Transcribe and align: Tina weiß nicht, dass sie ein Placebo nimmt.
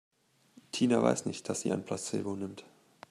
Tina 0.71 1.03
weiß 1.03 1.27
nicht, 1.27 1.47
dass 1.47 1.61
sie 1.61 1.71
ein 1.71 1.85
Placebo 1.85 2.35
nimmt. 2.35 2.65